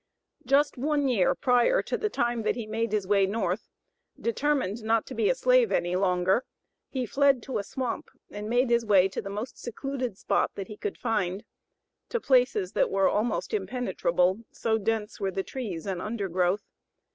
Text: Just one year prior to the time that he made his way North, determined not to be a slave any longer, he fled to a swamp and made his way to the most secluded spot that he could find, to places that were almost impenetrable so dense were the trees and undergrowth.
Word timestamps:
Just 0.47 0.79
one 0.79 1.07
year 1.07 1.35
prior 1.35 1.83
to 1.83 1.95
the 1.95 2.09
time 2.09 2.41
that 2.41 2.55
he 2.55 2.65
made 2.65 2.91
his 2.91 3.05
way 3.05 3.27
North, 3.27 3.69
determined 4.19 4.81
not 4.83 5.05
to 5.05 5.13
be 5.13 5.29
a 5.29 5.35
slave 5.35 5.71
any 5.71 5.95
longer, 5.95 6.43
he 6.89 7.05
fled 7.05 7.43
to 7.43 7.59
a 7.59 7.63
swamp 7.63 8.09
and 8.31 8.49
made 8.49 8.71
his 8.71 8.83
way 8.83 9.07
to 9.09 9.21
the 9.21 9.29
most 9.29 9.59
secluded 9.59 10.17
spot 10.17 10.55
that 10.55 10.69
he 10.69 10.75
could 10.77 10.97
find, 10.97 11.43
to 12.09 12.19
places 12.19 12.71
that 12.73 12.89
were 12.89 13.07
almost 13.07 13.53
impenetrable 13.53 14.39
so 14.51 14.79
dense 14.79 15.19
were 15.19 15.29
the 15.29 15.43
trees 15.43 15.85
and 15.85 16.01
undergrowth. 16.01 16.63